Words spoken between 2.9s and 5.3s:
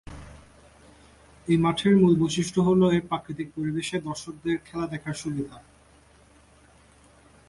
এর প্রাকৃতিক পরিবেশে দর্শকদের খেলা দেখার